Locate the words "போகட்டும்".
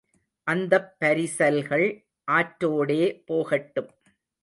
3.25-3.91